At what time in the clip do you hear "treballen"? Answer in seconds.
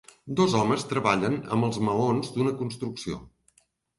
0.93-1.35